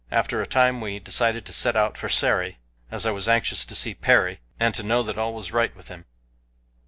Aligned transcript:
After 0.09 0.41
a 0.41 0.47
time 0.47 0.81
we 0.81 0.97
decided 0.97 1.45
to 1.45 1.53
set 1.53 1.75
out 1.75 1.95
for 1.95 2.09
Sari, 2.09 2.57
as 2.89 3.05
I 3.05 3.11
was 3.11 3.29
anxious 3.29 3.67
to 3.67 3.75
see 3.75 3.93
Perry, 3.93 4.39
and 4.59 4.73
to 4.73 4.81
know 4.81 5.03
that 5.03 5.19
all 5.19 5.35
was 5.35 5.51
right 5.51 5.75
with 5.75 5.89
him. 5.89 6.05